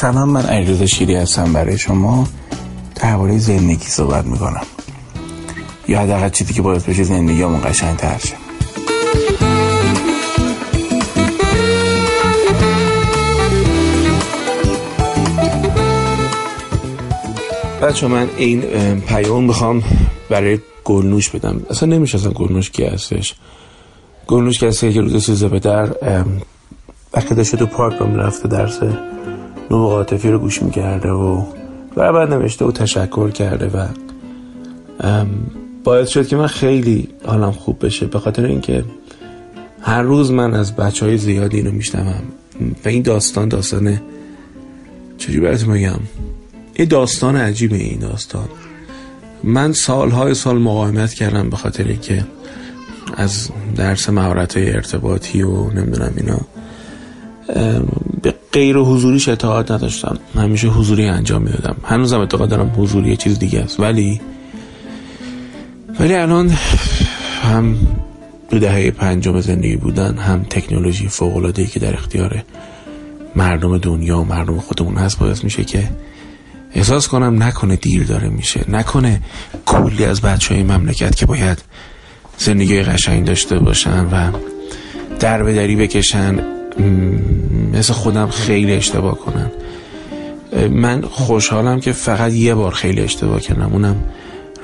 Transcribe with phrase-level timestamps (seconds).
[0.00, 2.28] سلام من علیرضا شیری هستم برای شما.
[2.94, 4.62] درباره زندگی صحبت می‌کنم.
[5.88, 8.34] یا حداقل چیزی که باید بشه زندگی همون قشنگ تر شه.
[17.82, 18.60] بچه من این
[19.00, 19.82] پیام می‌خوام
[20.30, 21.62] برای گلنوش بدم.
[21.70, 23.34] اصلا نمیشه اصلا گلنوش کی هستش.
[24.26, 25.88] گلنوش کسی که روز سیزه به در
[27.14, 28.80] وقتی داشته تو پارک با رفته درس
[29.70, 31.44] نوب عاطفی رو گوش می‌کرده و
[31.96, 33.86] بعد نوشته و تشکر کرده و
[35.84, 38.06] باعث شد که من خیلی حالم خوب بشه.
[38.06, 38.84] به خاطر اینکه
[39.80, 42.22] هر روز من از بچه های زیادی اینو میشنوم.
[42.84, 44.02] و این داستان داستانه
[45.18, 46.00] چجوری براتون بگم؟
[46.78, 48.48] یه داستان عجیبه این داستان.
[49.44, 52.26] من سالهای سال مقاومت کردم به خاطر اینکه
[53.16, 56.40] از درس مهارت ارتباطی و نمی‌دونم اینا.
[58.52, 60.18] غیر حضوریش اعتقاد نداشتم.
[60.34, 61.76] همیشه حضوری انجام می‌دادم.
[61.84, 63.80] هنوزم اعتقاد دارم حضوری چیز دیگه است.
[63.80, 64.20] ولی
[66.00, 66.48] ولی الان
[67.42, 67.76] هم
[68.50, 72.42] دو دهه پنجم زندگی بودن هم تکنولوژی فوق که در اختیار
[73.36, 75.90] مردم دنیا و مردم خودمون هست باعث میشه که
[76.74, 78.64] احساس کنم نکنه دیر داره میشه.
[78.68, 79.22] نکنه
[79.66, 81.58] کلی از بچه های مملکت که باید
[82.38, 84.32] زندگی قشنگ داشته باشن و
[85.20, 86.40] در دری بکشن.
[87.72, 89.50] مثل خودم خیلی اشتباه کنن
[90.70, 93.72] من خوشحالم که فقط یه بار خیلی اشتباه کردم.
[93.72, 94.04] اونم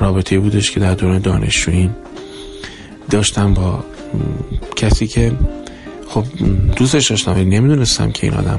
[0.00, 1.90] رابطه بودش که در دوران دانشجویی
[3.10, 3.84] داشتم با
[4.76, 5.32] کسی که
[6.08, 6.24] خب
[6.76, 8.58] دوستش داشتم نمی‌دونستم که این آدم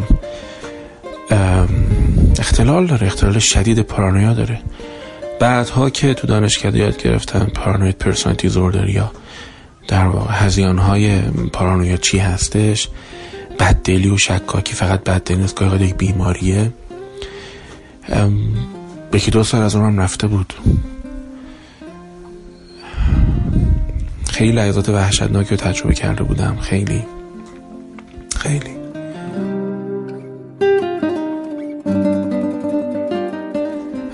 [2.40, 4.60] اختلال داره اختلال شدید پارانویا داره.
[5.40, 9.12] بعدها که تو دانشکده یاد گرفتم پارانوید پرسونالیتی زوردر یا
[9.88, 11.22] در واقع هزیان های
[11.54, 12.90] پارانویا چی هستش
[13.60, 16.74] بددلی و شکاکی فقط بددلی نیست که یک بیماریه.
[19.14, 20.54] یکی دو سال از اونم رفته بود.
[24.30, 26.58] خیلی لحظات وحشتناکی رو تجربه کرده بودم.
[26.62, 27.04] خیلی.
[28.38, 28.76] خیلی.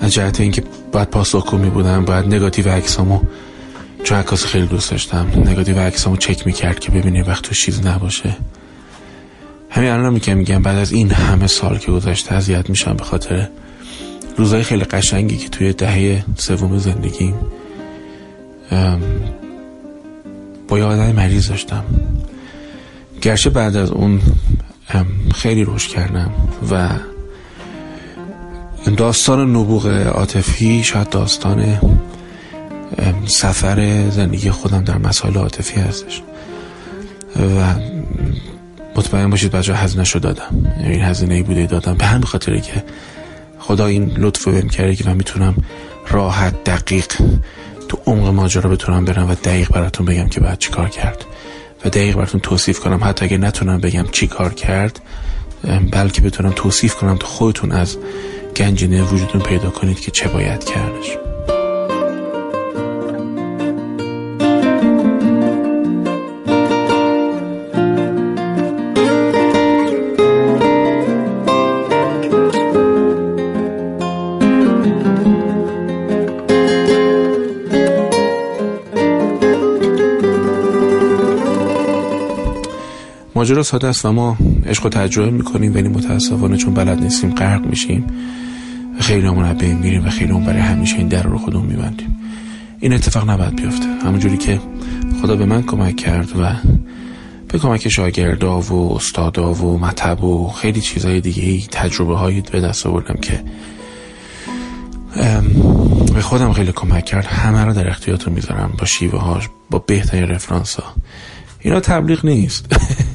[0.00, 3.20] از جهت اینکه باید پاسخ می بودم باید نگاتیو عکسامو
[4.04, 8.36] چون عکاس خیلی دوست داشتم نگاتیو عکسامو چک می‌کرد که ببینه وقت تو نباشه.
[9.74, 13.48] همین الان میگم میگم بعد از این همه سال که گذشته اذیت میشم به خاطر
[14.36, 17.34] روزای خیلی قشنگی که توی دهه سوم زندگیم
[20.68, 21.84] با یه آدم مریض داشتم.
[23.22, 24.20] گرچه بعد از اون
[25.34, 26.30] خیلی روش کردم
[26.70, 26.88] و
[28.96, 31.78] داستان نبوغ عاطفی شاید داستان
[33.26, 36.22] سفر زندگی خودم در مسائل عاطفی هستش.
[37.36, 37.74] و
[38.96, 40.72] مطمئن باشید بچه هزینه دادم.
[40.80, 41.94] این هزینه ای بوده دادم.
[41.94, 42.84] به همین خاطره که
[43.58, 45.54] خدا این لطف بهم کرده که من می‌تونم
[46.08, 47.06] راحت دقیق
[47.88, 51.24] تو عمق ماجرا بتونم برم و دقیق براتون بگم که باید چی کار کرد.
[51.84, 53.00] و دقیق براتون توصیف کنم.
[53.04, 55.00] حتی اگه نتونم بگم چی کار کرد
[55.92, 57.96] بلکه بتونم توصیف کنم تو خودتون از
[58.56, 61.31] گنجینه وجودتون پیدا کنید که چه باید کردش.
[83.42, 84.36] ماجرا ساده است و ما
[84.66, 88.06] عشق و تجربه می‌کنیم ولی متاسفانه چون بلد نیستیم غرق میشیم.
[89.00, 89.30] خیلی
[89.60, 92.16] بین میریم و خیلی اون برای همیشه این در رو خودمون میبندیم.
[92.80, 93.86] این اتفاق نباید بیفته.
[94.04, 94.60] همونجوری که
[95.22, 96.56] خدا به من کمک کرد و
[97.48, 102.86] به کمک شاگردا و استادا و مطب و خیلی چیزهای دیگه تجربه هایی به دست
[102.86, 103.40] آوردم که
[106.14, 107.24] به خودم خیلی کمک کرد.
[107.24, 108.74] همه رو در اختیارتون می‌ذارم.
[108.78, 110.94] با شیوه هاش با بهترین رفرانس ها
[111.60, 112.66] اینا تبلیغ نیست.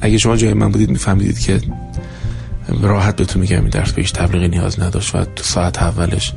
[0.00, 1.60] اگه شما جای من بودید میفهمیدید که
[2.82, 6.32] راحت بهتون میگم این درس به هیچ تبلیغی نیاز نداشت و تو ساعت اولش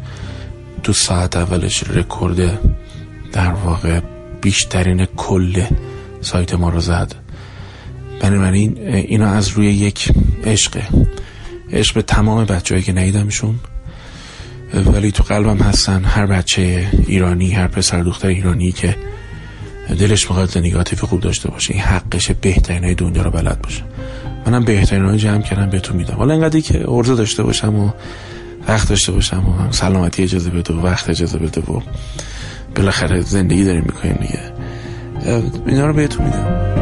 [0.83, 2.60] تو ساعت اولش رکورد
[3.31, 4.00] در واقع
[4.42, 5.63] بیشترین کل
[6.21, 7.16] سایت ما رو زد.
[8.21, 10.12] بنابراین اینا از روی یک
[10.44, 10.88] عشقه.
[11.71, 13.60] عشق به تمام بچه که ندیدمشون.
[14.74, 18.95] ولی تو قلبم هستن هر بچه ایرانی هر پسر دختر ایرانی که
[19.95, 21.74] دلش می‌خواد عاطفی خوب داشته باشه.
[21.74, 23.83] این حقش بهترین های دنیا رو بلد باشه.
[24.45, 26.15] منم بهترین های جمع کردم بهتون میدم.
[26.15, 27.89] حالا انقدری که ارزه داشته باشم و
[28.68, 31.81] وقت داشته باشم و سلامتی اجازه بده و وقت اجازه بده و
[32.75, 34.39] بالاخره زندگی داریم می‌کنیم دیگه.
[35.68, 36.78] اینا رو بهتون میدم.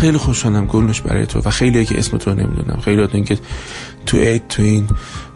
[0.00, 2.80] خیلی خوشحالم گلنش برای تو و خیلی که اسم تو نمی‌دونم.
[2.84, 3.38] خیلی این که
[4.06, 4.88] تو اید تو این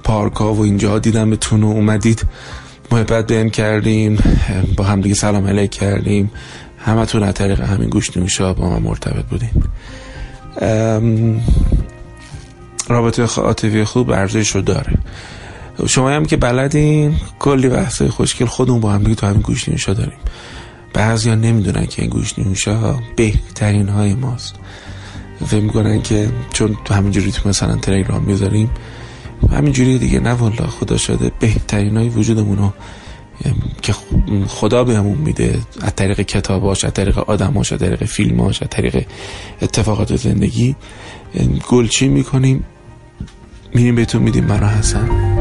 [0.05, 2.27] پارک ها و اینجا دیدمتون و اومدید.
[2.91, 4.19] محبت بهم کردیم
[4.77, 6.31] با هم دیگه سلام علیک کردیم.
[6.79, 9.63] همه تو طریق همین گوش نوشا با ما مرتبط بودیم
[12.89, 14.99] رابطه عاطفی خوب ارزش رو داره.
[15.87, 20.19] شما هم که بلدین کلی بحثای خوشگل خودمون با هم تو همین گوش نوشا داریم.
[20.95, 24.55] بعضیا نمی‌دونن که این گوش نوشا بهترین های ماست.
[25.47, 28.71] فکر می‌کنن که چون تو همینجوری تو مثلا تلگرام می‌ذاریم
[29.53, 32.73] همینجوری دیگه نه والا خدا شده بهترین های وجودمون
[33.83, 33.95] که
[34.47, 35.59] خدا بهمون میده.
[35.81, 39.07] از طریق کتاباش از طریق آدماش از طریق فیلماش از طریق
[39.63, 40.77] اتفاقات زندگی
[41.69, 42.65] گلچین می‌کنیم؟
[43.75, 45.34] میریم بهتون میدیم مرا حسن.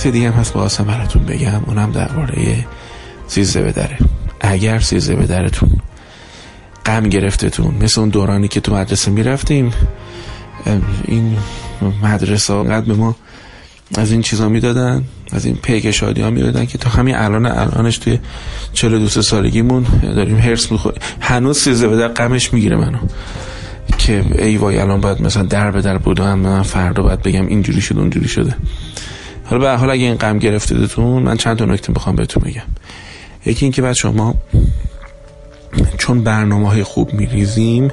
[0.00, 1.60] نکته دیگه هم هست خواستم براتون بگم.
[1.66, 2.66] اونم درباره
[3.26, 3.88] سیزده به
[4.40, 5.50] اگر سیزده به
[6.86, 9.72] غم گرفتتون مثل اون دورانی که تو مدرسه می‌رفتیم
[11.04, 11.36] این
[12.02, 13.16] مدرسه قد به ما
[13.98, 17.98] از این چیزا می‌دادن از این پیک شادی ها می‌دادن که تا همین الان الانش
[17.98, 18.18] توی
[18.72, 21.02] چلو دوست سالگیمون داریم هرس می‌خوریم.
[21.20, 22.98] هنوز سیزده به در غمش می‌گیره منو.
[23.98, 27.80] که ای وای الان باید مثلا در به در بودم من فردا باید بگم اینجوری
[27.80, 28.54] شده اونجوری شده.
[29.50, 32.62] حالا به حال اگه این غم گرفتیدتون من چند تا نکته می‌خوام بهتون بگم.
[33.46, 34.34] یکی اینکه بعد شما
[35.98, 37.88] چون برنامه های خوب میریزیم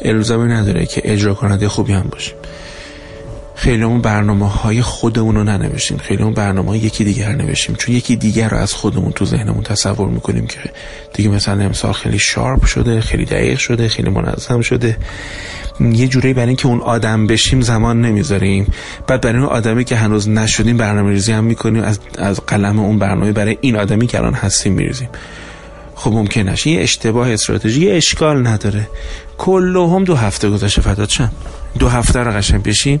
[0.00, 2.34] الزامی نداره که اجرا کننده خوبی هم باشیم.
[3.54, 5.98] خیلی اون برنامه های خودمون رو ننوشتیم.
[5.98, 7.76] خیلی اون برنامه های یکی دیگر نوشتیم.
[7.76, 10.58] چون یکی دیگر رو از خودمون تو ذهنمون تصور می‌کنیم که
[11.14, 14.96] دیگه مثلا امسال خیلی شارپ شده خیلی دقیق شده خیلی منظم شده.
[15.80, 18.72] یه جوری برای اینکه اون آدم بشیم زمان نمی‌ذاریم.
[19.06, 22.98] بعد برای اون آدمی که هنوز نشدیم برنامه ریزی هم می‌کنیم از, از قلم اون
[22.98, 25.08] برنامه برای این آدمی که الان هستیم میریزیم.
[25.94, 26.70] خب ممکن نشه.
[26.70, 28.88] یه اشتباه استراتژی یه اشکال نداره.
[29.46, 31.30] هم دو هفته گذشته فدات شم.
[31.78, 33.00] دو هفته رو قشنگ بشین.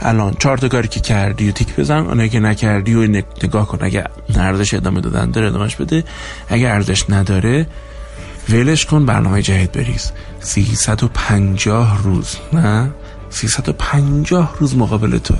[0.00, 1.98] الان چهار تا کاری که کردی و تیک بزن.
[1.98, 3.78] اونایی که نکردی و نگاه کن.
[3.80, 4.04] اگه
[4.36, 6.04] ارزش ادامه دادن داره ادامهش بده.
[6.48, 7.66] اگه ارزش نداره
[8.48, 10.12] ولش کن برنامه جدید بریز.
[10.44, 12.36] 350 روز.
[12.52, 12.90] نه
[13.30, 15.38] 350 روز مقابل توه.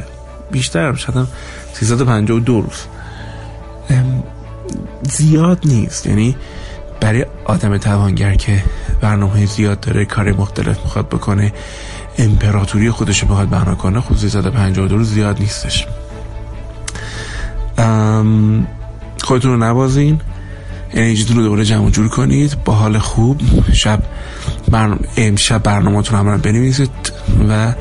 [0.50, 1.28] بیشتر هم شدم
[1.72, 2.86] 352 روز.
[5.02, 6.06] زیاد نیست.
[6.06, 6.36] یعنی
[7.00, 8.64] برای آدم توانگر که
[9.00, 11.52] برنامه زیاد داره کار مختلف می‌خواد بکنه
[12.18, 15.86] امپراتوری خودش رو بخواد بنا کنه خود 352 روز زیاد نیستش.
[19.22, 20.20] خودتون رو نبازین
[20.94, 22.56] انرژیتون رو دوباره جمع جور کنید.
[22.64, 23.40] با حال خوب.
[23.72, 24.02] شب
[24.70, 26.90] برنامه امشب برنامه‌تون هم رو بنویسید
[27.48, 27.74] و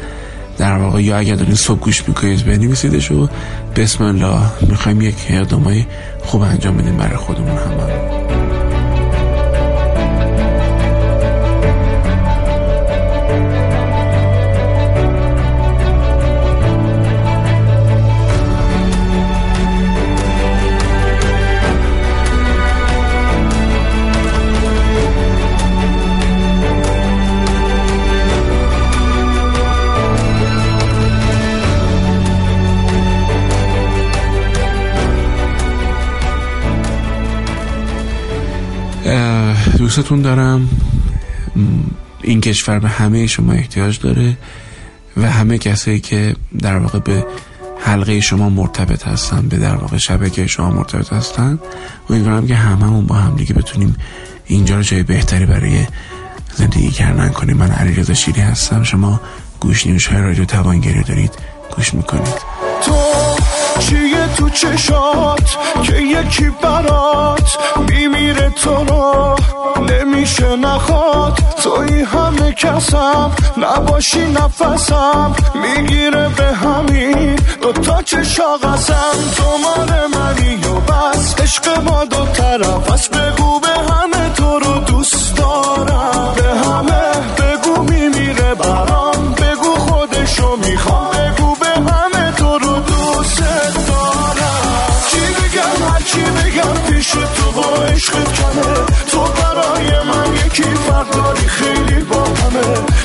[0.57, 3.29] در واقع یا اگر دارین صبح گوش می‌کنید بنویسیدش و
[3.75, 4.41] بسم الله.
[4.69, 5.85] می‌خوایم یک اقدامای
[6.25, 8.62] خوب انجام بدیم برای خودمون هم
[39.77, 40.69] دوستتون دارم.
[42.21, 44.37] این کشور به همه شما احتیاج داره
[45.17, 47.25] و همه کسایی که در واقع به
[47.79, 51.59] حلقه شما مرتبط هستن به در واقع شبکه شما مرتبط هستن.
[52.09, 53.95] امیدوارم که هممون با هم دیگه بتونیم
[54.45, 55.85] اینجا رو جای بهتری برای
[56.55, 57.57] زندگی کردن کنیم.
[57.57, 58.83] من علیرضا شیری هستم.
[58.83, 59.21] شما
[59.59, 61.31] گوش نیوش های رادیو توانگری دارید
[61.75, 62.33] گوش می‌کنید.
[63.79, 67.57] چیه تو چشات؟ که یکی برات
[67.89, 69.35] میمیره تو رو.
[69.89, 71.39] نمیشه نخواد.
[71.63, 75.35] توی همه کسم نباشی نفسم.
[75.55, 81.41] می‌گیره به همین دوتا چشا قسم تو مال منی و بس.
[81.41, 84.02] عشق ما دو طرف از بگو به همه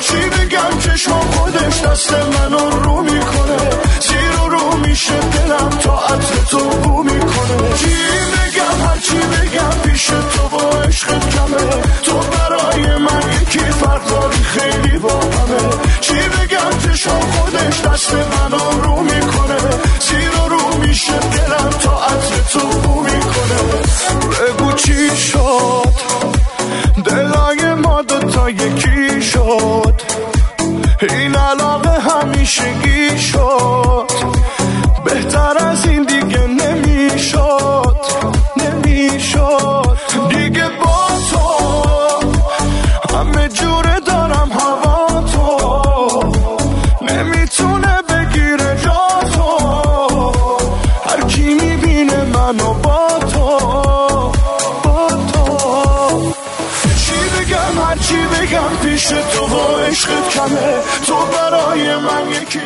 [0.09, 3.57] چی بگم چشم خودش دست منو رو می‌کنه.
[3.99, 5.19] زیر و رو میشه
[6.49, 7.73] تو بو می‌کنه.
[7.75, 7.95] چی
[8.35, 11.81] بگم؟ هرچی بگم پیش تو با عشقت کمه.
[12.03, 15.69] تو برای من یکی فرق داری خیلی واهمه
[16.01, 19.59] چی بگم؟ چشم خودش دست منو رو می‌کنه.
[19.99, 22.48] زیر رو میشه دلم تا عطر
[59.89, 62.59] عشقت کمه؟ تو برای من یکی